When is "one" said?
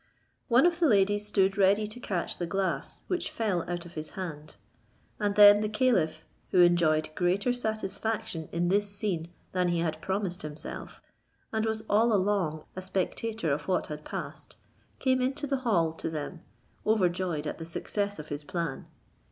0.47-0.65